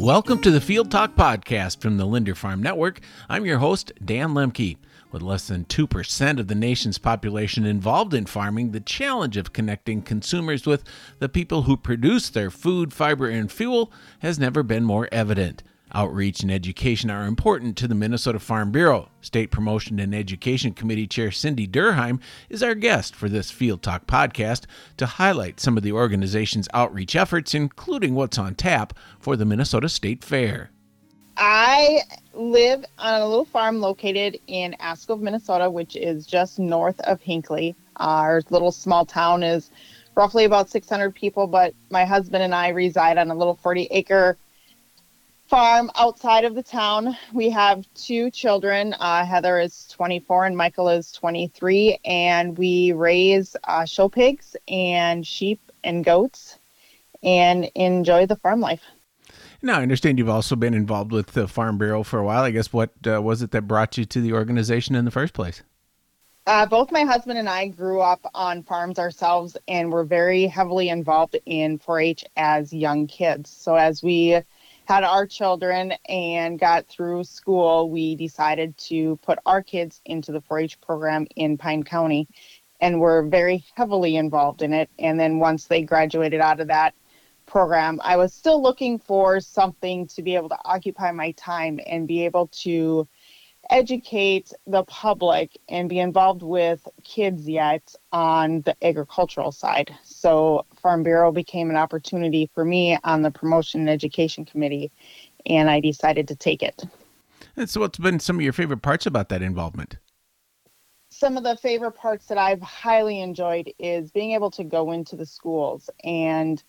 Welcome 0.00 0.40
to 0.40 0.50
the 0.50 0.62
Field 0.62 0.90
Talk 0.90 1.14
Podcast 1.14 1.82
from 1.82 1.98
the 1.98 2.06
Linder 2.06 2.34
Farm 2.34 2.62
Network. 2.62 3.00
I'm 3.28 3.44
your 3.44 3.58
host, 3.58 3.92
Dan 4.02 4.30
Lemke. 4.30 4.78
With 5.12 5.20
less 5.20 5.46
than 5.46 5.66
2% 5.66 6.40
of 6.40 6.48
the 6.48 6.54
nation's 6.54 6.96
population 6.96 7.66
involved 7.66 8.14
in 8.14 8.24
farming, 8.24 8.70
the 8.70 8.80
challenge 8.80 9.36
of 9.36 9.52
connecting 9.52 10.00
consumers 10.00 10.64
with 10.64 10.84
the 11.18 11.28
people 11.28 11.64
who 11.64 11.76
produce 11.76 12.30
their 12.30 12.50
food, 12.50 12.94
fiber, 12.94 13.28
and 13.28 13.52
fuel 13.52 13.92
has 14.20 14.38
never 14.38 14.62
been 14.62 14.84
more 14.84 15.06
evident. 15.12 15.62
Outreach 15.92 16.42
and 16.42 16.52
education 16.52 17.10
are 17.10 17.26
important 17.26 17.76
to 17.76 17.88
the 17.88 17.94
Minnesota 17.94 18.38
Farm 18.38 18.70
Bureau. 18.70 19.08
State 19.20 19.50
Promotion 19.50 19.98
and 19.98 20.14
Education 20.14 20.72
Committee 20.72 21.06
Chair 21.06 21.30
Cindy 21.30 21.66
Durheim 21.66 22.20
is 22.48 22.62
our 22.62 22.74
guest 22.74 23.14
for 23.16 23.28
this 23.28 23.50
Field 23.50 23.82
Talk 23.82 24.06
podcast 24.06 24.66
to 24.98 25.06
highlight 25.06 25.58
some 25.58 25.76
of 25.76 25.82
the 25.82 25.92
organization's 25.92 26.68
outreach 26.72 27.16
efforts, 27.16 27.54
including 27.54 28.14
what's 28.14 28.38
on 28.38 28.54
tap 28.54 28.96
for 29.18 29.36
the 29.36 29.44
Minnesota 29.44 29.88
State 29.88 30.22
Fair. 30.22 30.70
I 31.36 32.02
live 32.34 32.84
on 32.98 33.20
a 33.20 33.26
little 33.26 33.44
farm 33.44 33.80
located 33.80 34.38
in 34.46 34.76
Askov, 34.80 35.20
Minnesota, 35.20 35.70
which 35.70 35.96
is 35.96 36.26
just 36.26 36.58
north 36.58 37.00
of 37.00 37.20
Hinckley. 37.20 37.74
Our 37.96 38.42
little 38.50 38.70
small 38.70 39.04
town 39.04 39.42
is 39.42 39.70
roughly 40.14 40.44
about 40.44 40.70
600 40.70 41.14
people, 41.14 41.46
but 41.46 41.74
my 41.90 42.04
husband 42.04 42.42
and 42.42 42.54
I 42.54 42.68
reside 42.68 43.18
on 43.18 43.30
a 43.30 43.34
little 43.34 43.56
40 43.56 43.88
acre 43.90 44.36
farm 45.50 45.90
outside 45.96 46.44
of 46.44 46.54
the 46.54 46.62
town. 46.62 47.16
We 47.32 47.50
have 47.50 47.84
two 47.94 48.30
children. 48.30 48.94
Uh, 49.00 49.26
Heather 49.26 49.58
is 49.58 49.88
24 49.88 50.46
and 50.46 50.56
Michael 50.56 50.88
is 50.88 51.10
23, 51.10 51.98
and 52.04 52.56
we 52.56 52.92
raise 52.92 53.56
uh, 53.64 53.84
show 53.84 54.08
pigs 54.08 54.54
and 54.68 55.26
sheep 55.26 55.60
and 55.82 56.04
goats 56.04 56.60
and 57.24 57.64
enjoy 57.74 58.26
the 58.26 58.36
farm 58.36 58.60
life. 58.60 58.82
Now, 59.60 59.80
I 59.80 59.82
understand 59.82 60.18
you've 60.18 60.28
also 60.28 60.54
been 60.54 60.72
involved 60.72 61.10
with 61.10 61.32
the 61.32 61.48
Farm 61.48 61.78
Bureau 61.78 62.04
for 62.04 62.20
a 62.20 62.24
while. 62.24 62.44
I 62.44 62.52
guess 62.52 62.72
what 62.72 62.90
uh, 63.04 63.20
was 63.20 63.42
it 63.42 63.50
that 63.50 63.62
brought 63.62 63.98
you 63.98 64.04
to 64.04 64.20
the 64.20 64.32
organization 64.32 64.94
in 64.94 65.04
the 65.04 65.10
first 65.10 65.34
place? 65.34 65.64
Uh, 66.46 66.64
both 66.64 66.92
my 66.92 67.02
husband 67.02 67.38
and 67.38 67.48
I 67.48 67.66
grew 67.66 68.00
up 68.00 68.20
on 68.34 68.62
farms 68.62 69.00
ourselves 69.00 69.56
and 69.66 69.92
were 69.92 70.04
very 70.04 70.46
heavily 70.46 70.88
involved 70.88 71.36
in 71.44 71.78
4 71.78 72.00
H 72.00 72.24
as 72.36 72.72
young 72.72 73.08
kids. 73.08 73.50
So, 73.50 73.74
as 73.74 74.02
we 74.02 74.40
had 74.90 75.04
our 75.04 75.24
children 75.24 75.92
and 76.08 76.58
got 76.58 76.84
through 76.88 77.22
school, 77.22 77.88
we 77.88 78.16
decided 78.16 78.76
to 78.76 79.14
put 79.22 79.38
our 79.46 79.62
kids 79.62 80.00
into 80.04 80.32
the 80.32 80.40
4 80.40 80.58
H 80.58 80.80
program 80.80 81.28
in 81.36 81.56
Pine 81.56 81.84
County 81.84 82.26
and 82.80 82.98
were 82.98 83.22
very 83.22 83.64
heavily 83.76 84.16
involved 84.16 84.62
in 84.62 84.72
it. 84.72 84.90
And 84.98 85.20
then 85.20 85.38
once 85.38 85.66
they 85.68 85.82
graduated 85.82 86.40
out 86.40 86.58
of 86.58 86.66
that 86.66 86.96
program, 87.46 88.00
I 88.02 88.16
was 88.16 88.34
still 88.34 88.60
looking 88.60 88.98
for 88.98 89.38
something 89.38 90.08
to 90.08 90.22
be 90.22 90.34
able 90.34 90.48
to 90.48 90.58
occupy 90.64 91.12
my 91.12 91.30
time 91.32 91.78
and 91.86 92.08
be 92.08 92.24
able 92.24 92.48
to 92.64 93.06
educate 93.70 94.52
the 94.66 94.82
public 94.82 95.56
and 95.68 95.88
be 95.88 96.00
involved 96.00 96.42
with 96.42 96.88
kids 97.04 97.48
yet 97.48 97.94
on 98.10 98.62
the 98.62 98.74
agricultural 98.84 99.52
side. 99.52 99.94
So 100.20 100.66
Farm 100.82 101.02
Bureau 101.02 101.32
became 101.32 101.70
an 101.70 101.76
opportunity 101.76 102.50
for 102.54 102.62
me 102.62 102.98
on 103.04 103.22
the 103.22 103.30
promotion 103.30 103.80
and 103.80 103.88
education 103.88 104.44
committee, 104.44 104.92
and 105.46 105.70
I 105.70 105.80
decided 105.80 106.28
to 106.28 106.36
take 106.36 106.62
it. 106.62 106.84
And 107.56 107.70
so, 107.70 107.80
what's 107.80 107.98
been 107.98 108.20
some 108.20 108.36
of 108.36 108.42
your 108.42 108.52
favorite 108.52 108.82
parts 108.82 109.06
about 109.06 109.30
that 109.30 109.40
involvement? 109.40 109.96
Some 111.08 111.38
of 111.38 111.42
the 111.42 111.56
favorite 111.56 111.92
parts 111.92 112.26
that 112.26 112.36
I've 112.36 112.60
highly 112.60 113.22
enjoyed 113.22 113.72
is 113.78 114.10
being 114.10 114.32
able 114.32 114.50
to 114.50 114.62
go 114.62 114.92
into 114.92 115.16
the 115.16 115.24
schools 115.24 115.88
and 116.04 116.62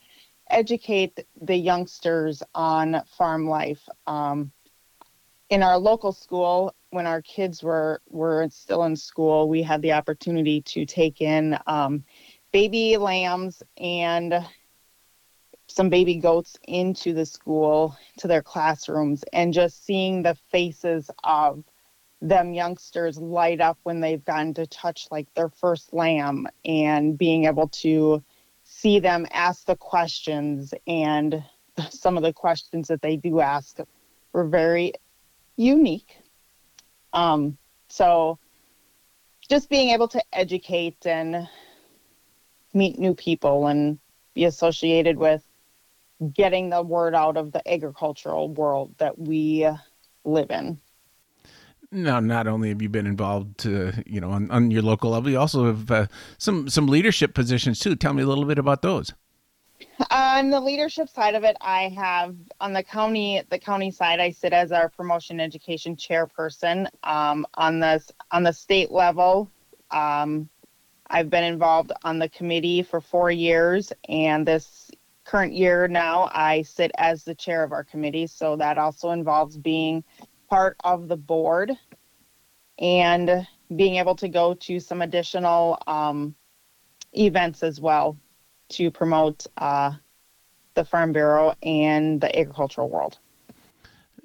educate 0.50 1.20
the 1.42 1.58
youngsters 1.58 2.42
on 2.56 3.04
farm 3.18 3.50
life. 3.50 3.82
Um, 4.08 4.54
in 5.50 5.62
our 5.62 5.78
local 5.78 6.14
school, 6.14 6.74
when 6.92 7.06
our 7.06 7.22
kids 7.22 7.62
were 7.62 8.02
were 8.08 8.48
still 8.50 8.86
in 8.86 8.96
school, 8.96 9.50
we 9.50 9.62
had 9.62 9.82
the 9.82 9.92
opportunity 9.92 10.62
to 10.62 10.86
take 10.86 11.20
in 11.20 11.60
um, 11.68 12.06
baby 12.52 12.98
lambs 12.98 13.64
and 13.78 14.46
some 15.68 15.90
baby 15.90 16.16
goats 16.16 16.58
into 16.68 17.14
the 17.14 17.26
school 17.26 17.96
to 18.18 18.28
their 18.28 18.42
classrooms 18.42 19.24
and 19.32 19.54
just 19.54 19.86
seeing 19.86 20.22
the 20.22 20.36
faces 20.52 21.10
of 21.24 21.64
them 22.22 22.54
youngsters 22.54 23.18
light 23.18 23.62
up 23.62 23.80
when 23.84 24.00
they've 24.00 24.24
gotten 24.26 24.54
to 24.54 24.68
touch 24.68 25.08
like 25.12 25.34
their 25.34 25.50
first 25.50 25.94
lamb 25.94 26.48
and 26.66 27.18
being 27.18 27.46
able 27.46 27.68
to 27.70 28.22
see 28.64 29.00
them 29.00 29.26
ask 29.32 29.66
the 29.66 29.76
questions 29.76 30.74
and 30.88 31.44
some 31.90 32.18
of 32.18 32.24
the 32.24 32.34
questions 32.34 32.88
that 32.88 33.02
they 33.02 33.16
do 33.16 33.40
ask 33.40 33.80
were 34.34 34.46
very 34.46 34.94
unique. 35.56 36.18
Um, 37.14 37.58
so 37.90 38.38
just 39.50 39.70
being 39.70 39.90
able 39.90 40.08
to 40.10 40.22
educate 40.32 41.06
and 41.06 41.48
meet 42.74 43.00
new 43.00 43.14
people 43.14 43.68
and 43.68 44.00
be 44.34 44.46
associated 44.46 45.18
with 45.18 45.44
getting 46.34 46.70
the 46.70 46.82
word 46.82 47.16
out 47.16 47.38
of 47.38 47.52
the 47.52 47.68
agricultural 47.72 48.50
world 48.50 48.94
that 48.98 49.18
we 49.18 49.68
live 50.24 50.52
in. 50.52 50.80
Now, 51.92 52.22
not 52.22 52.48
only 52.48 52.70
have 52.70 52.82
you 52.82 52.88
been 52.88 53.06
involved, 53.06 53.68
uh, 53.68 53.92
you 54.06 54.22
know, 54.22 54.32
on, 54.32 54.50
on, 54.50 54.72
your 54.72 54.82
local 54.82 55.12
level, 55.12 55.30
you 55.30 55.38
also 55.38 55.66
have 55.66 55.92
uh, 55.92 56.08
some 56.38 56.70
some 56.70 56.88
leadership 56.88 57.34
positions 57.34 57.80
too. 57.80 57.98
Tell 57.98 58.14
me 58.14 58.24
a 58.24 58.26
little 58.26 58.46
bit 58.46 58.58
about 58.58 58.82
those. 58.82 59.14
On 60.10 60.50
the 60.50 60.62
leadership 60.62 61.10
side 61.10 61.36
of 61.36 61.44
it, 61.44 61.58
I 61.60 61.90
have 61.90 62.36
on 62.62 62.72
the 62.72 62.82
county 62.82 63.42
the 63.50 63.60
county 63.60 63.92
side, 63.92 64.22
I 64.22 64.32
sit 64.32 64.54
as 64.54 64.72
our 64.72 64.88
promotion 64.88 65.42
education 65.42 65.98
chairperson. 65.98 66.88
Um, 67.04 67.46
on 67.56 67.80
the 67.80 68.02
on 68.32 68.44
the 68.44 68.54
state 68.54 68.92
level, 68.92 69.52
um, 69.92 70.50
I've 71.14 71.30
been 71.30 71.44
involved 71.44 71.92
on 72.04 72.20
the 72.20 72.30
committee 72.30 72.84
for 72.84 73.02
four 73.02 73.30
years, 73.30 73.92
and 74.08 74.48
this 74.48 74.90
current 75.26 75.54
year 75.54 75.90
now 75.90 76.30
I 76.34 76.62
sit 76.62 76.90
as 76.98 77.26
the 77.26 77.36
chair 77.36 77.64
of 77.64 77.74
our 77.74 77.84
committee. 77.84 78.28
So 78.28 78.56
that 78.56 78.78
also 78.78 79.12
involves 79.12 79.58
being 79.58 80.06
part 80.50 80.78
of 80.86 81.10
the 81.10 81.18
board 81.18 81.74
and 82.80 83.46
being 83.76 83.96
able 83.98 84.16
to 84.16 84.30
go 84.30 84.54
to 84.54 84.80
some 84.80 85.02
additional 85.02 85.78
um, 85.86 86.34
events 87.14 87.62
as 87.62 87.82
well 87.82 88.18
to 88.70 88.90
promote 88.90 89.46
uh, 89.58 89.92
the 90.76 90.86
Farm 90.86 91.12
Bureau 91.12 91.54
and 91.62 92.22
the 92.22 92.38
agricultural 92.40 92.90
world. 92.90 93.20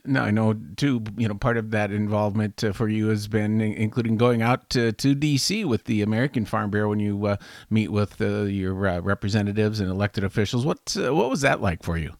Now 0.06 0.24
I 0.24 0.30
know 0.30 0.54
too. 0.76 1.02
You 1.16 1.28
know, 1.28 1.34
part 1.34 1.56
of 1.56 1.70
that 1.70 1.90
involvement 1.90 2.62
uh, 2.62 2.72
for 2.72 2.88
you 2.88 3.08
has 3.08 3.28
been 3.28 3.60
including 3.60 4.16
going 4.16 4.42
out 4.42 4.70
to, 4.70 4.92
to 4.92 5.14
DC 5.14 5.64
with 5.64 5.84
the 5.84 6.02
American 6.02 6.44
Farm 6.44 6.70
Bureau 6.70 6.90
when 6.90 7.00
you 7.00 7.26
uh, 7.26 7.36
meet 7.70 7.88
with 7.88 8.20
uh, 8.20 8.42
your 8.42 8.86
uh, 8.86 9.00
representatives 9.00 9.80
and 9.80 9.90
elected 9.90 10.24
officials. 10.24 10.64
What 10.64 10.96
uh, 10.96 11.14
what 11.14 11.30
was 11.30 11.40
that 11.42 11.60
like 11.60 11.82
for 11.82 11.96
you? 11.96 12.12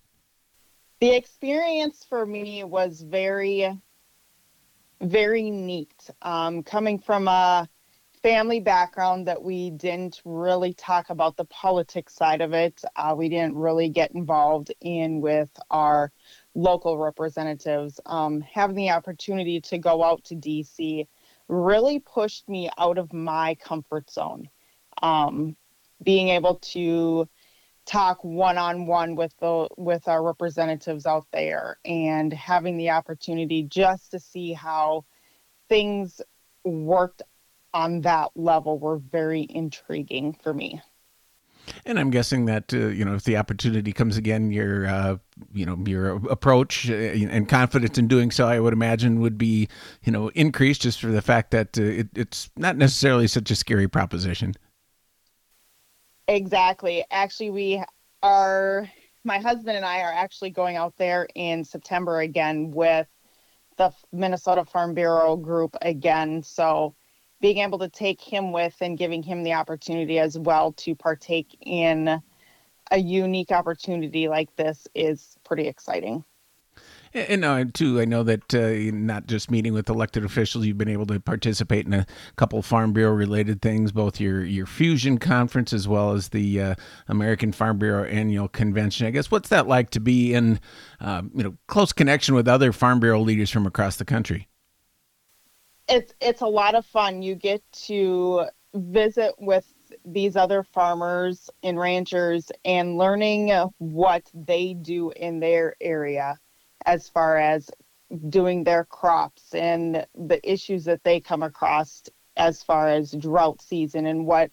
The 1.01 1.15
experience 1.15 2.07
for 2.09 2.25
me 2.25 2.65
was 2.65 3.03
very, 3.03 3.71
very 5.03 5.51
neat. 5.51 6.11
Um, 6.23 6.63
coming 6.63 6.99
from 6.99 7.29
a 7.29 7.69
family 8.23 8.61
background 8.61 9.29
that 9.29 9.41
we 9.41 9.71
didn't 9.71 10.21
really 10.25 10.73
talk 10.73 11.11
about 11.11 11.37
the 11.37 11.45
politics 11.45 12.15
side 12.15 12.41
of 12.41 12.53
it. 12.53 12.83
Uh, 12.97 13.15
we 13.17 13.29
didn't 13.29 13.55
really 13.55 13.89
get 13.89 14.11
involved 14.13 14.73
in 14.81 15.21
with 15.21 15.51
our 15.71 16.11
local 16.57 16.99
representatives. 16.99 18.01
Um, 18.07 18.41
having 18.41 18.77
the 18.77 18.91
opportunity 18.91 19.61
to 19.61 19.79
go 19.79 20.03
out 20.03 20.25
to 20.25 20.35
DC 20.35 21.07
really 21.49 22.01
pushed 22.01 22.49
me 22.49 22.71
out 22.79 22.99
of 22.99 23.13
my 23.13 23.55
comfort 23.57 24.11
zone. 24.11 24.49
Um, 25.03 25.57
being 26.03 26.31
able 26.31 26.57
to 26.57 27.29
talk 27.85 28.25
one 28.25 28.59
on 28.59 28.87
one 28.87 29.15
with 29.15 29.33
the 29.39 29.69
with 29.77 30.09
our 30.09 30.23
representatives 30.23 31.07
out 31.07 31.27
there 31.33 31.79
and 31.85 32.33
having 32.33 32.77
the 32.77 32.91
opportunity 32.91 33.63
just 33.63 34.11
to 34.11 34.19
see 34.19 34.53
how 34.53 35.05
things 35.69 36.21
worked 36.65 37.23
on 37.73 38.01
that 38.01 38.31
level 38.35 38.79
were 38.79 38.97
very 38.97 39.47
intriguing 39.49 40.37
for 40.43 40.53
me. 40.53 40.81
And 41.85 41.99
I'm 41.99 42.11
guessing 42.11 42.47
that 42.47 42.73
uh, 42.73 42.89
you 42.89 43.05
know 43.05 43.15
if 43.15 43.25
the 43.25 43.37
opportunity 43.37 43.93
comes 43.93 44.17
again, 44.17 44.51
your 44.51 44.87
uh, 44.87 45.17
you 45.53 45.67
know 45.67 45.77
your 45.87 46.17
approach 46.31 46.91
uh, 46.91 46.95
and 46.95 47.49
confidence 47.49 47.99
in 47.99 48.09
doing 48.09 48.31
so, 48.31 48.47
I 48.47 48.61
would 48.61 48.73
imagine 48.73 49.21
would 49.21 49.39
be 49.39 49.69
you 50.05 50.13
know 50.13 50.29
increased 50.29 50.83
just 50.83 51.01
for 51.01 51.09
the 51.09 51.23
fact 51.23 51.51
that 51.53 51.79
uh, 51.79 51.83
it, 51.83 52.09
it's 52.15 52.51
not 52.57 52.77
necessarily 52.77 53.27
such 53.27 53.51
a 53.51 53.57
scary 53.57 53.89
proposition. 53.89 54.55
Exactly. 56.29 57.05
Actually, 57.11 57.51
we 57.51 57.83
are. 58.23 58.91
My 59.25 59.39
husband 59.39 59.77
and 59.77 59.85
I 59.85 60.03
are 60.03 60.13
actually 60.13 60.51
going 60.51 60.77
out 60.77 60.97
there 60.99 61.27
in 61.35 61.65
September 61.65 62.21
again 62.21 62.71
with 62.71 63.09
the 63.77 63.93
Minnesota 64.13 64.65
Farm 64.65 64.95
Bureau 64.95 65.37
group 65.37 65.77
again. 65.83 66.43
So 66.43 66.95
being 67.41 67.59
able 67.59 67.79
to 67.79 67.89
take 67.89 68.21
him 68.21 68.53
with 68.53 68.75
and 68.81 68.99
giving 68.99 69.23
him 69.23 69.43
the 69.43 69.53
opportunity 69.53 70.19
as 70.19 70.39
well 70.39 70.73
to 70.73 70.95
partake 70.95 71.57
in 71.61 72.21
a 72.91 72.99
unique 72.99 73.51
opportunity 73.51 74.29
like 74.29 74.55
this 74.57 74.87
is 74.95 75.37
pretty 75.45 75.67
exciting. 75.67 76.25
And 77.15 77.45
uh, 77.45 77.65
too, 77.73 78.01
I 78.01 78.05
know 78.05 78.23
that 78.25 78.55
uh, 78.55 78.95
not 78.95 79.27
just 79.27 79.51
meeting 79.51 79.73
with 79.73 79.89
elected 79.89 80.25
officials, 80.25 80.67
you've 80.67 80.77
been 80.77 80.89
able 80.89 81.07
to 81.07 81.19
participate 81.19 81.87
in 81.87 81.95
a 81.95 82.07
couple 82.37 82.61
Farm 82.61 82.93
Bureau 82.93 83.15
related 83.15 83.63
things, 83.63 83.91
both 83.91 84.21
your 84.21 84.45
your 84.45 84.67
fusion 84.67 85.17
conference 85.17 85.73
as 85.73 85.89
well 85.89 86.13
as 86.13 86.29
the 86.29 86.61
uh, 86.61 86.75
American 87.09 87.53
Farm 87.53 87.79
Bureau 87.79 88.05
annual 88.05 88.49
convention. 88.49 89.07
I 89.07 89.11
guess 89.11 89.31
what's 89.31 89.49
that 89.49 89.67
like 89.67 89.91
to 89.91 90.01
be 90.01 90.35
in 90.35 90.61
uh, 91.01 91.23
you 91.35 91.43
know 91.43 91.57
close 91.69 91.93
connection 91.93 92.35
with 92.35 92.49
other 92.49 92.71
Farm 92.73 93.01
Bureau 93.01 93.21
leaders 93.21 93.51
from 93.51 93.67
across 93.67 93.97
the 93.97 94.05
country? 94.05 94.49
It's 95.89 96.15
it's 96.21 96.41
a 96.41 96.47
lot 96.47 96.75
of 96.75 96.85
fun. 96.85 97.23
You 97.23 97.35
get 97.35 97.63
to 97.87 98.47
visit 98.75 99.35
with 99.39 99.73
these 100.05 100.37
other 100.37 100.63
farmers 100.63 101.49
and 101.63 101.79
ranchers 101.79 102.51
and 102.65 102.99
learning 102.99 103.53
what 103.79 104.29
they 104.35 104.75
do 104.75 105.11
in 105.11 105.41
their 105.41 105.77
area 105.81 106.39
as 106.85 107.09
far 107.09 107.37
as 107.37 107.71
doing 108.29 108.65
their 108.65 108.85
crops 108.85 109.55
and 109.55 110.07
the 110.15 110.41
issues 110.51 110.85
that 110.85 111.03
they 111.05 111.21
come 111.21 111.43
across 111.43 112.05
as 112.37 112.63
far 112.63 112.89
as 112.89 113.13
drought 113.13 113.61
season 113.61 114.07
and 114.07 114.27
what 114.27 114.51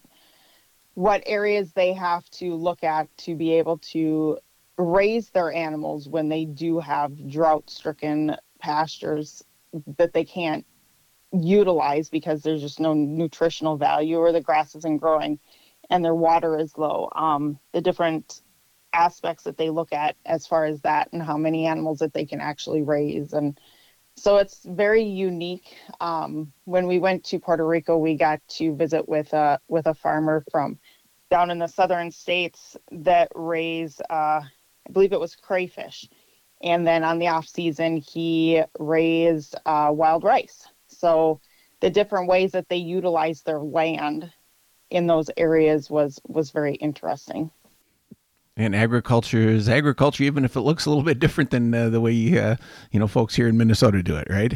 what 0.94 1.22
areas 1.26 1.72
they 1.72 1.92
have 1.92 2.28
to 2.30 2.54
look 2.54 2.82
at 2.84 3.08
to 3.16 3.34
be 3.34 3.52
able 3.52 3.78
to 3.78 4.38
raise 4.78 5.30
their 5.30 5.52
animals 5.52 6.08
when 6.08 6.28
they 6.28 6.44
do 6.44 6.80
have 6.80 7.28
drought 7.28 7.68
stricken 7.68 8.36
pastures 8.60 9.44
that 9.98 10.12
they 10.12 10.24
can't 10.24 10.64
utilize 11.34 12.08
because 12.08 12.42
there's 12.42 12.60
just 12.60 12.80
no 12.80 12.94
nutritional 12.94 13.76
value 13.76 14.18
or 14.18 14.32
the 14.32 14.40
grass 14.40 14.74
isn't 14.74 14.98
growing 14.98 15.38
and 15.90 16.04
their 16.04 16.14
water 16.14 16.58
is 16.58 16.76
low. 16.78 17.08
Um, 17.14 17.58
the 17.72 17.80
different 17.80 18.42
aspects 18.92 19.44
that 19.44 19.56
they 19.56 19.70
look 19.70 19.92
at 19.92 20.16
as 20.24 20.46
far 20.46 20.64
as 20.64 20.80
that 20.82 21.12
and 21.12 21.22
how 21.22 21.36
many 21.36 21.66
animals 21.66 21.98
that 21.98 22.12
they 22.12 22.24
can 22.24 22.40
actually 22.40 22.82
raise. 22.82 23.32
And 23.32 23.58
so 24.16 24.36
it's 24.36 24.64
very 24.64 25.02
unique. 25.02 25.76
Um, 26.00 26.52
when 26.64 26.86
we 26.86 26.98
went 26.98 27.24
to 27.24 27.40
puerto 27.40 27.66
rico 27.66 27.98
we 27.98 28.14
got 28.16 28.40
to 28.48 28.74
visit 28.76 29.08
with 29.08 29.32
a 29.32 29.60
with 29.68 29.86
a 29.86 29.94
farmer 29.94 30.44
from 30.50 30.78
down 31.30 31.50
in 31.50 31.58
the 31.58 31.66
southern 31.66 32.10
states 32.10 32.76
that 32.92 33.28
raise 33.34 34.00
uh, 34.10 34.40
i 34.42 34.92
believe 34.92 35.12
it 35.12 35.20
was 35.20 35.34
crayfish. 35.34 36.08
And 36.62 36.86
then 36.86 37.02
on 37.04 37.18
the 37.18 37.28
off 37.28 37.48
season 37.48 37.96
he 37.96 38.62
raised 38.78 39.56
uh, 39.66 39.90
wild 39.92 40.22
rice 40.22 40.68
so 41.04 41.38
the 41.80 41.90
different 41.90 42.28
ways 42.28 42.52
that 42.52 42.66
they 42.70 42.78
utilize 42.78 43.42
their 43.42 43.60
land 43.60 44.32
in 44.88 45.06
those 45.06 45.28
areas 45.36 45.90
was 45.90 46.18
was 46.26 46.50
very 46.50 46.76
interesting 46.76 47.50
and 48.56 48.74
agriculture 48.74 49.48
is 49.48 49.68
agriculture, 49.68 50.22
even 50.22 50.44
if 50.44 50.54
it 50.54 50.60
looks 50.60 50.86
a 50.86 50.88
little 50.88 51.02
bit 51.02 51.18
different 51.18 51.50
than 51.50 51.74
uh, 51.74 51.88
the 51.88 52.00
way 52.00 52.38
uh, 52.38 52.56
you 52.92 53.00
know 53.00 53.08
folks 53.08 53.34
here 53.34 53.48
in 53.48 53.58
Minnesota 53.58 54.02
do 54.02 54.16
it, 54.16 54.28
right? 54.30 54.54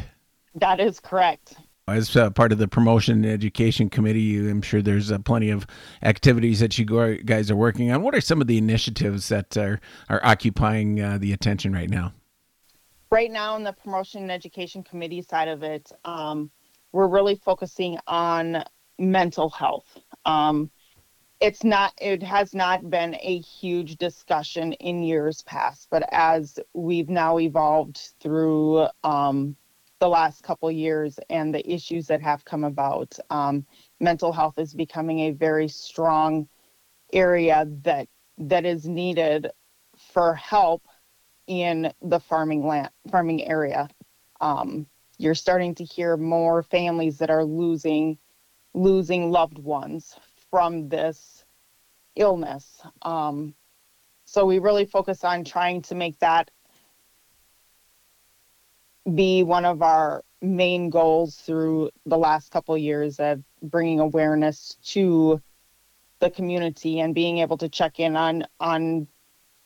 That 0.55 0.81
is 0.81 1.01
correct. 1.01 1.57
As 1.89 2.17
uh, 2.17 2.31
part 2.31 2.53
of 2.53 2.59
the 2.59 2.69
promotion 2.69 3.25
and 3.25 3.33
education 3.33 3.91
committee, 3.91 4.39
I'm 4.49 4.63
sure 4.63 4.81
there's 4.81 5.11
uh, 5.11 5.19
plenty 5.19 5.51
of 5.51 5.67
activities 6.03 6.61
that 6.61 6.79
you 6.79 6.85
guys 7.25 7.51
are 7.51 7.57
working 7.57 7.91
on. 7.91 8.03
What 8.03 8.15
are 8.15 8.21
some 8.21 8.41
of 8.41 8.47
the 8.47 8.57
initiatives 8.57 9.29
that 9.31 9.57
are 9.57 9.81
are 10.09 10.21
occupying 10.23 11.01
uh, 11.01 11.19
the 11.19 11.33
attention 11.33 11.73
right 11.73 11.91
now? 11.91 12.13
Right 13.11 13.31
now, 13.31 13.57
in 13.57 13.65
the 13.65 13.73
promotion 13.73 14.23
and 14.23 14.33
education 14.33 14.83
committee 14.83 15.23
side 15.23 15.49
of 15.49 15.63
it, 15.63 15.91
um, 16.05 16.51
we're 16.93 17.07
really 17.07 17.37
focusing 17.37 17.99
on 18.07 18.63
mental 18.99 19.49
health. 19.49 19.99
Um, 20.27 20.71
it's 21.41 21.63
not 21.63 21.93
it 22.01 22.23
has 22.23 22.55
not 22.55 22.91
been 22.91 23.15
a 23.21 23.39
huge 23.39 23.97
discussion 23.97 24.73
in 24.75 25.03
years 25.03 25.43
past 25.43 25.87
but 25.91 26.03
as 26.13 26.59
we've 26.75 27.09
now 27.09 27.39
evolved 27.39 28.13
through 28.21 28.87
um, 29.05 29.55
the 30.01 30.09
last 30.09 30.43
couple 30.43 30.71
years 30.71 31.19
and 31.31 31.55
the 31.55 31.73
issues 31.73 32.07
that 32.07 32.21
have 32.21 32.45
come 32.45 32.65
about 32.65 33.17
um, 33.31 33.65
mental 34.01 34.33
health 34.33 34.59
is 34.59 34.75
becoming 34.75 35.21
a 35.21 35.31
very 35.31 35.69
strong 35.69 36.49
area 37.13 37.67
that 37.83 38.09
that 38.37 38.65
is 38.65 38.89
needed 38.89 39.49
for 39.97 40.35
help 40.35 40.83
in 41.49 41.93
the 42.03 42.21
farming 42.21 42.65
land 42.65 42.91
farming 43.11 43.45
area 43.49 43.89
um, 44.41 44.87
you're 45.19 45.35
starting 45.35 45.75
to 45.75 45.85
hear 45.85 46.17
more 46.17 46.63
families 46.63 47.19
that 47.19 47.31
are 47.31 47.45
losing 47.45 48.17
losing 48.75 49.31
loved 49.31 49.59
ones 49.59 50.17
from 50.51 50.89
this 50.89 51.45
illness. 52.17 52.81
Um, 53.03 53.55
so 54.25 54.45
we 54.45 54.59
really 54.59 54.85
focus 54.85 55.25
on 55.25 55.45
trying 55.45 55.83
to 55.83 55.95
make 55.95 56.19
that 56.21 56.51
be 59.15 59.43
one 59.43 59.65
of 59.65 59.83
our 59.83 60.23
main 60.43 60.91
goals 60.91 61.37
through 61.37 61.91
the 62.07 62.19
last 62.19 62.51
couple 62.51 62.75
of 62.75 62.81
years 62.81 63.19
of 63.19 63.43
bringing 63.63 64.01
awareness 64.01 64.77
to 64.85 65.41
the 66.21 66.31
community 66.31 67.01
and 67.01 67.15
being 67.15 67.39
able 67.39 67.57
to 67.59 67.69
check 67.69 67.99
in 67.99 68.17
on 68.17 68.45
on 68.61 69.07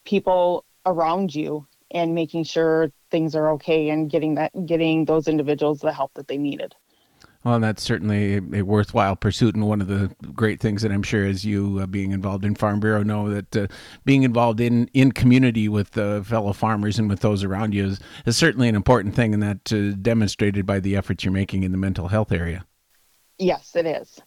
people 0.05 0.65
around 0.87 1.35
you 1.35 1.67
and 1.93 2.15
making 2.15 2.45
sure 2.45 2.91
things 3.11 3.35
are 3.35 3.51
okay 3.53 3.91
and 3.91 4.11
getting 4.11 4.35
that 4.35 4.53
getting 4.67 5.05
those 5.05 5.29
individuals 5.29 5.81
the 5.81 5.93
help 5.93 6.13
that 6.15 6.29
they 6.29 6.39
needed. 6.39 6.75
Well, 7.45 7.59
that's 7.59 7.83
certainly 7.83 8.37
a, 8.37 8.63
worthwhile 8.63 9.17
pursuit, 9.17 9.57
and 9.57 9.67
one 9.67 9.81
of 9.81 9.89
the 9.89 10.15
great 10.33 10.61
things 10.61 10.83
that 10.83 10.93
I'm 10.93 11.03
sure, 11.03 11.27
as 11.27 11.45
you 11.45 11.81
uh, 11.83 11.87
being 11.87 12.13
involved 12.13 12.45
in 12.45 12.55
Farm 12.55 12.79
Bureau, 12.79 13.03
know 13.03 13.29
that 13.31 13.57
uh, 13.57 13.67
being 14.05 14.23
involved 14.23 14.61
in 14.61 14.89
in 14.95 15.11
community 15.11 15.69
with 15.69 15.99
uh, 15.99 16.23
fellow 16.23 16.53
farmers 16.53 17.01
and 17.01 17.09
with 17.09 17.21
those 17.21 17.43
around 17.43 17.75
you 17.75 17.85
is, 17.87 18.01
is 18.27 18.37
certainly 18.37 18.69
an 18.69 18.77
important 18.77 19.17
thing, 19.17 19.35
and 19.35 19.43
that 19.43 19.73
uh, 19.73 19.97
demonstrated 20.01 20.67
by 20.67 20.79
the 20.79 20.97
efforts 20.97 21.25
you're 21.25 21.33
making 21.33 21.65
in 21.65 21.73
the 21.73 21.79
mental 21.79 22.09
health 22.09 22.31
area. 22.31 22.65
Yes, 23.39 23.75
it 23.75 23.87
is. 23.87 24.21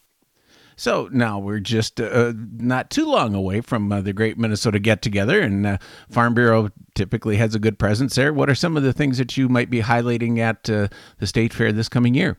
So 0.75 1.09
now 1.11 1.39
we're 1.39 1.59
just 1.59 2.01
uh, 2.01 2.33
not 2.35 2.89
too 2.89 3.05
long 3.05 3.33
away 3.33 3.61
from 3.61 3.91
uh, 3.91 4.01
the 4.01 4.13
Great 4.13 4.37
Minnesota 4.37 4.79
Get 4.79 5.01
Together, 5.01 5.39
and 5.39 5.65
uh, 5.65 5.77
Farm 6.09 6.33
Bureau 6.33 6.69
typically 6.95 7.37
has 7.37 7.55
a 7.55 7.59
good 7.59 7.79
presence 7.79 8.15
there. 8.15 8.33
What 8.33 8.49
are 8.49 8.55
some 8.55 8.75
of 8.75 8.83
the 8.83 8.93
things 8.93 9.17
that 9.17 9.37
you 9.37 9.47
might 9.47 9.69
be 9.69 9.81
highlighting 9.81 10.39
at 10.39 10.69
uh, 10.69 10.89
the 11.19 11.27
state 11.27 11.53
fair 11.53 11.71
this 11.71 11.89
coming 11.89 12.13
year? 12.13 12.37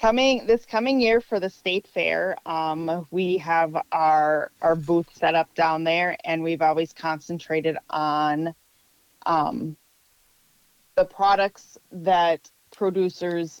coming 0.00 0.44
this 0.46 0.66
coming 0.66 1.00
year 1.00 1.20
for 1.20 1.38
the 1.38 1.48
state 1.48 1.86
fair 1.86 2.36
um, 2.46 3.06
we 3.10 3.38
have 3.38 3.76
our 3.92 4.50
our 4.60 4.74
booth 4.74 5.08
set 5.14 5.34
up 5.34 5.54
down 5.54 5.84
there 5.84 6.16
and 6.24 6.42
we've 6.42 6.62
always 6.62 6.92
concentrated 6.92 7.76
on 7.90 8.52
um, 9.26 9.76
the 10.96 11.04
products 11.04 11.78
that 11.92 12.50
producers 12.72 13.60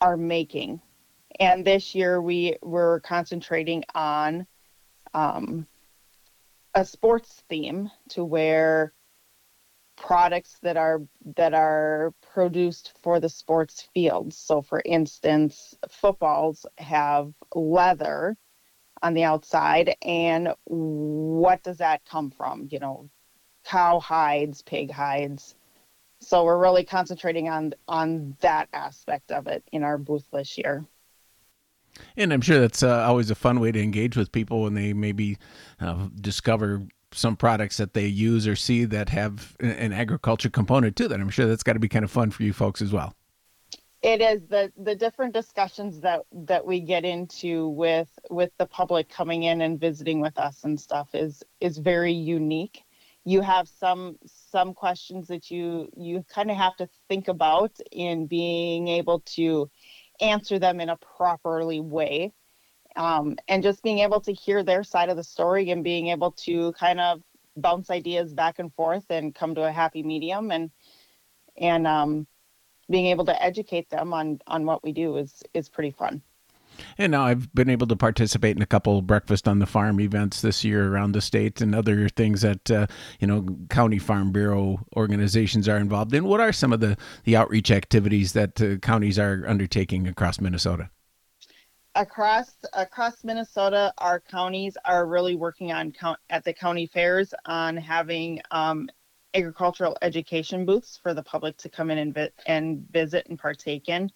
are 0.00 0.16
making 0.16 0.80
and 1.40 1.64
this 1.64 1.94
year 1.94 2.20
we 2.20 2.56
were 2.62 3.00
concentrating 3.00 3.82
on 3.94 4.46
um, 5.14 5.66
a 6.74 6.84
sports 6.84 7.42
theme 7.48 7.90
to 8.10 8.24
where 8.24 8.92
products 9.96 10.58
that 10.62 10.76
are 10.76 11.02
that 11.36 11.54
are 11.54 12.12
produced 12.32 12.92
for 13.02 13.20
the 13.20 13.28
sports 13.28 13.88
fields. 13.94 14.36
So 14.36 14.62
for 14.62 14.82
instance, 14.84 15.74
footballs 15.90 16.66
have 16.78 17.32
leather 17.54 18.36
on 19.02 19.14
the 19.14 19.24
outside 19.24 19.96
and 20.02 20.54
what 20.64 21.62
does 21.62 21.78
that 21.78 22.04
come 22.04 22.30
from? 22.30 22.68
You 22.70 22.80
know, 22.80 23.10
cow 23.64 23.98
hides, 23.98 24.62
pig 24.62 24.90
hides. 24.90 25.54
So 26.20 26.44
we're 26.44 26.58
really 26.58 26.84
concentrating 26.84 27.48
on 27.48 27.74
on 27.88 28.36
that 28.40 28.68
aspect 28.74 29.32
of 29.32 29.46
it 29.46 29.64
in 29.72 29.82
our 29.82 29.96
booth 29.96 30.26
this 30.32 30.58
year. 30.58 30.84
And 32.16 32.32
I'm 32.32 32.40
sure 32.40 32.60
that's 32.60 32.82
uh, 32.82 33.04
always 33.06 33.30
a 33.30 33.34
fun 33.34 33.60
way 33.60 33.72
to 33.72 33.82
engage 33.82 34.16
with 34.16 34.32
people 34.32 34.62
when 34.62 34.74
they 34.74 34.92
maybe 34.92 35.38
uh, 35.80 36.08
discover 36.20 36.82
some 37.12 37.36
products 37.36 37.76
that 37.78 37.94
they 37.94 38.06
use 38.06 38.46
or 38.46 38.56
see 38.56 38.84
that 38.84 39.08
have 39.08 39.56
an 39.60 39.92
agriculture 39.92 40.50
component 40.50 40.96
to 40.96 41.08
that. 41.08 41.20
I'm 41.20 41.30
sure 41.30 41.46
that's 41.46 41.62
got 41.62 41.74
to 41.74 41.80
be 41.80 41.88
kind 41.88 42.04
of 42.04 42.10
fun 42.10 42.30
for 42.30 42.42
you 42.42 42.52
folks 42.52 42.80
as 42.80 42.92
well. 42.92 43.14
It 44.02 44.22
is 44.22 44.46
the 44.46 44.72
the 44.78 44.94
different 44.94 45.34
discussions 45.34 46.00
that 46.00 46.22
that 46.32 46.64
we 46.64 46.80
get 46.80 47.04
into 47.04 47.68
with 47.68 48.08
with 48.30 48.50
the 48.56 48.64
public 48.64 49.10
coming 49.10 49.42
in 49.42 49.60
and 49.60 49.78
visiting 49.78 50.20
with 50.20 50.38
us 50.38 50.64
and 50.64 50.80
stuff 50.80 51.14
is 51.14 51.42
is 51.60 51.76
very 51.76 52.12
unique. 52.12 52.82
You 53.24 53.42
have 53.42 53.68
some 53.68 54.16
some 54.24 54.72
questions 54.72 55.28
that 55.28 55.50
you 55.50 55.90
you 55.94 56.24
kind 56.32 56.50
of 56.50 56.56
have 56.56 56.76
to 56.76 56.88
think 57.08 57.28
about 57.28 57.72
in 57.92 58.26
being 58.26 58.88
able 58.88 59.20
to 59.36 59.70
answer 60.20 60.58
them 60.58 60.80
in 60.80 60.88
a 60.88 60.96
properly 60.96 61.80
way 61.80 62.32
um, 62.96 63.36
and 63.48 63.62
just 63.62 63.82
being 63.82 64.00
able 64.00 64.20
to 64.20 64.32
hear 64.32 64.62
their 64.62 64.82
side 64.82 65.08
of 65.08 65.16
the 65.16 65.24
story 65.24 65.70
and 65.70 65.84
being 65.84 66.08
able 66.08 66.32
to 66.32 66.72
kind 66.72 67.00
of 67.00 67.22
bounce 67.56 67.90
ideas 67.90 68.32
back 68.32 68.58
and 68.58 68.72
forth 68.74 69.04
and 69.10 69.34
come 69.34 69.54
to 69.54 69.64
a 69.64 69.72
happy 69.72 70.02
medium 70.02 70.50
and 70.50 70.70
and 71.56 71.86
um, 71.86 72.26
being 72.88 73.06
able 73.06 73.24
to 73.24 73.42
educate 73.42 73.88
them 73.90 74.12
on 74.12 74.40
on 74.46 74.64
what 74.64 74.82
we 74.82 74.92
do 74.92 75.16
is 75.16 75.42
is 75.54 75.68
pretty 75.68 75.90
fun. 75.90 76.22
And 76.98 77.12
now 77.12 77.24
I've 77.24 77.52
been 77.54 77.70
able 77.70 77.86
to 77.88 77.96
participate 77.96 78.56
in 78.56 78.62
a 78.62 78.66
couple 78.66 79.00
breakfast 79.02 79.48
on 79.48 79.58
the 79.58 79.66
farm 79.66 80.00
events 80.00 80.40
this 80.40 80.64
year 80.64 80.92
around 80.92 81.12
the 81.12 81.20
state 81.20 81.60
and 81.60 81.74
other 81.74 82.08
things 82.08 82.42
that 82.42 82.70
uh, 82.70 82.86
you 83.18 83.26
know 83.26 83.46
county 83.68 83.98
farm 83.98 84.32
bureau 84.32 84.80
organizations 84.96 85.68
are 85.68 85.78
involved 85.78 86.14
in. 86.14 86.24
What 86.24 86.40
are 86.40 86.52
some 86.52 86.72
of 86.72 86.80
the 86.80 86.96
the 87.24 87.36
outreach 87.36 87.70
activities 87.70 88.32
that 88.32 88.60
uh, 88.60 88.76
counties 88.76 89.18
are 89.18 89.44
undertaking 89.46 90.06
across 90.06 90.40
Minnesota? 90.40 90.90
Across 91.94 92.52
across 92.72 93.24
Minnesota, 93.24 93.92
our 93.98 94.20
counties 94.20 94.76
are 94.84 95.06
really 95.06 95.34
working 95.34 95.72
on 95.72 95.92
count 95.92 96.18
at 96.30 96.44
the 96.44 96.52
county 96.52 96.86
fairs 96.86 97.34
on 97.46 97.76
having 97.76 98.40
um, 98.52 98.88
agricultural 99.34 99.96
education 100.02 100.64
booths 100.64 100.98
for 101.02 101.14
the 101.14 101.22
public 101.22 101.56
to 101.58 101.68
come 101.68 101.90
in 101.90 101.98
and, 101.98 102.14
vi- 102.14 102.30
and 102.46 102.86
visit 102.90 103.26
and 103.28 103.38
partake 103.38 103.88
in. 103.88 104.10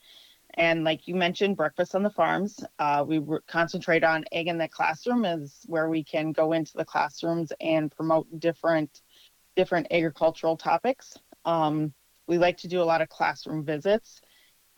And 0.57 0.85
like 0.85 1.09
you 1.09 1.15
mentioned, 1.15 1.57
breakfast 1.57 1.95
on 1.95 2.03
the 2.03 2.11
farms. 2.11 2.65
Uh, 2.79 3.05
we 3.07 3.19
re- 3.19 3.41
concentrate 3.49 4.05
on 4.05 4.25
Ag 4.33 4.47
in 4.47 4.59
the 4.59 4.69
classroom 4.69 5.25
is 5.25 5.61
where 5.67 5.89
we 5.89 6.05
can 6.05 6.33
go 6.33 6.53
into 6.53 6.73
the 6.77 6.85
classrooms 6.85 7.53
and 7.61 7.91
promote 7.91 8.27
different 8.39 9.03
different 9.57 9.87
agricultural 9.91 10.57
topics. 10.57 11.17
Um, 11.45 11.93
we 12.27 12.39
like 12.39 12.57
to 12.59 12.69
do 12.69 12.83
a 12.83 12.85
lot 12.85 13.01
of 13.01 13.09
classroom 13.09 13.65
visits. 13.65 14.21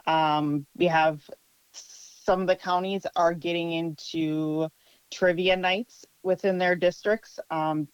Um, 0.06 0.66
we 0.76 0.86
have 0.86 1.28
some 1.72 2.40
of 2.40 2.46
the 2.46 2.56
counties 2.56 3.06
are 3.16 3.32
getting 3.32 3.72
into 3.72 4.68
trivia 5.10 5.56
nights 5.56 6.04
within 6.22 6.58
their 6.58 6.74
districts, 6.74 7.38
um, 7.50 7.88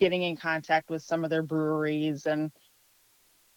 getting 0.00 0.22
in 0.22 0.36
contact 0.36 0.90
with 0.90 1.02
some 1.02 1.24
of 1.24 1.30
their 1.30 1.42
breweries 1.42 2.26
and 2.26 2.50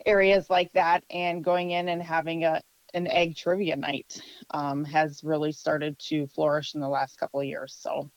areas 0.05 0.49
like 0.49 0.71
that, 0.73 1.03
and 1.09 1.43
going 1.43 1.71
in 1.71 1.89
and 1.89 2.01
having 2.01 2.43
a 2.43 2.61
an 2.93 3.07
ag 3.07 3.35
trivia 3.35 3.75
night 3.75 4.21
um, 4.51 4.83
has 4.85 5.23
really 5.23 5.51
started 5.51 5.97
to 6.00 6.27
flourish 6.27 6.75
in 6.75 6.81
the 6.81 6.89
last 6.89 7.17
couple 7.17 7.39
of 7.39 7.45
years. 7.45 7.75
So 7.79 8.09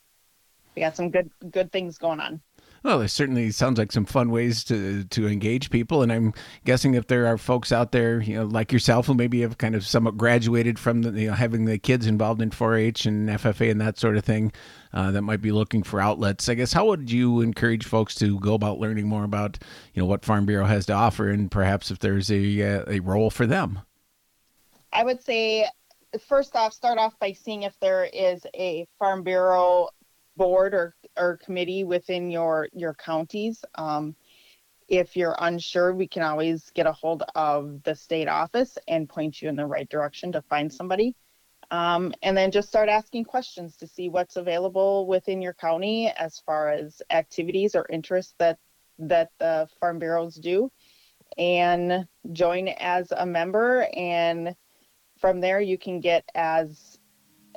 we 0.75 0.83
got 0.83 0.97
some 0.97 1.11
good 1.11 1.31
good 1.51 1.73
things 1.73 1.99
going 1.99 2.21
on. 2.21 2.41
Well, 2.83 3.01
it 3.01 3.09
certainly 3.09 3.51
sounds 3.51 3.79
like 3.79 3.91
some 3.91 4.05
fun 4.05 4.31
ways 4.31 4.63
to 4.65 5.03
to 5.05 5.27
engage 5.27 5.71
people, 5.71 6.03
and 6.03 6.13
I'm 6.13 6.35
guessing 6.65 6.95
if 6.95 7.09
there 7.09 7.27
are 7.27 7.37
folks 7.37 7.73
out 7.73 7.91
there, 7.91 8.21
you 8.21 8.37
know, 8.37 8.45
like 8.45 8.71
yourself, 8.73 9.07
who 9.07 9.15
maybe 9.15 9.41
have 9.41 9.59
kind 9.59 9.75
of 9.75 9.85
somewhat 9.85 10.17
graduated 10.17 10.79
from 10.79 11.03
the, 11.03 11.21
you 11.21 11.29
know 11.29 11.35
having 11.35 11.65
the 11.65 11.79
kids 11.79 12.07
involved 12.07 12.41
in 12.41 12.51
4-H 12.51 13.07
and 13.07 13.29
FFA 13.29 13.73
and 13.73 13.81
that 13.81 13.99
sort 13.99 14.17
of 14.17 14.25
thing, 14.25 14.53
uh, 14.93 15.11
that 15.11 15.23
might 15.23 15.43
be 15.43 15.51
looking 15.51 15.83
for 15.83 16.01
outlets. 16.01 16.49
I 16.49 16.55
guess 16.55 16.73
how 16.73 16.87
would 16.87 17.11
you 17.11 17.41
encourage 17.41 17.85
folks 17.87 18.15
to 18.17 18.39
go 18.39 18.55
about 18.55 18.79
learning 18.79 19.09
more 19.09 19.25
about 19.25 19.59
you 19.95 20.03
know 20.03 20.07
what 20.07 20.25
Farm 20.25 20.47
Bureau 20.47 20.67
has 20.67 20.87
to 20.87 20.93
offer, 20.93 21.29
and 21.29 21.51
perhaps 21.51 21.91
if 21.91 21.99
there's 21.99 22.31
a 22.31 22.63
uh, 22.63 22.85
a 22.87 23.01
role 23.01 23.31
for 23.31 23.47
them? 23.47 23.81
I 24.97 25.05
would 25.05 25.23
say 25.23 25.67
first 26.27 26.57
off, 26.57 26.73
start 26.73 26.97
off 26.97 27.19
by 27.19 27.33
seeing 27.33 27.65
if 27.65 27.79
there 27.81 28.05
is 28.07 28.47
a 28.55 28.87
Farm 28.99 29.23
Bureau 29.23 29.91
board 30.39 30.73
or, 30.73 30.95
or 31.19 31.37
committee 31.37 31.85
within 31.85 32.31
your 32.31 32.69
your 32.73 32.95
counties. 32.95 33.63
Um, 33.75 34.17
if 34.89 35.15
you're 35.15 35.37
unsure, 35.39 35.93
we 35.93 36.09
can 36.09 36.23
always 36.23 36.71
get 36.71 36.87
a 36.87 36.93
hold 36.93 37.25
of 37.35 37.83
the 37.83 37.95
state 37.95 38.27
office 38.27 38.79
and 38.89 39.07
point 39.07 39.43
you 39.43 39.51
in 39.51 39.57
the 39.57 39.67
right 39.67 39.89
direction 39.91 40.33
to 40.33 40.41
find 40.41 40.73
somebody. 40.73 41.15
Um, 41.71 42.15
and 42.23 42.35
then 42.35 42.51
just 42.51 42.69
start 42.69 42.89
asking 42.89 43.25
questions 43.25 43.77
to 43.79 43.87
see 43.87 44.09
what's 44.09 44.37
available 44.37 45.07
within 45.07 45.43
your 45.43 45.53
county 45.53 46.11
as 46.17 46.41
far 46.47 46.71
as 46.71 47.03
activities 47.11 47.75
or 47.75 47.87
interests 47.91 48.35
that 48.39 48.59
that 48.99 49.29
the 49.41 49.69
farm 49.79 49.99
bureaus 49.99 50.37
do 50.37 50.71
and 51.37 52.07
join 52.33 52.69
as 52.69 53.13
a 53.13 53.27
member 53.27 53.87
and 53.95 54.57
from 55.19 55.41
there 55.41 55.61
you 55.61 55.79
can 55.79 56.01
get 56.01 56.29
as 56.35 56.99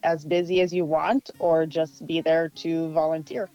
as 0.03 0.25
busy 0.25 0.61
as 0.61 0.73
you 0.73 0.85
want 0.85 1.29
or 1.39 1.65
just 1.65 2.07
be 2.07 2.21
there 2.21 2.47
to 2.47 2.89
volunteer. 2.91 3.49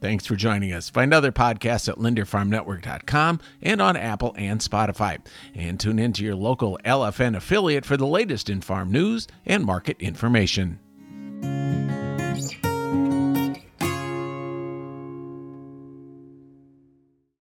Thanks 0.00 0.26
for 0.26 0.36
joining 0.36 0.72
us. 0.72 0.90
Find 0.90 1.12
other 1.12 1.32
podcasts 1.32 1.88
at 1.88 1.96
linderfarmnetwork.com 1.96 3.40
and 3.62 3.82
on 3.82 3.96
Apple 3.96 4.34
and 4.38 4.60
Spotify. 4.60 5.18
And 5.54 5.78
tune 5.78 5.98
in 5.98 6.12
to 6.14 6.24
your 6.24 6.36
local 6.36 6.78
LFN 6.84 7.36
affiliate 7.36 7.84
for 7.84 7.96
the 7.96 8.06
latest 8.06 8.48
in 8.48 8.60
farm 8.60 8.92
news 8.92 9.26
and 9.44 9.64
market 9.64 10.00
information. 10.00 10.78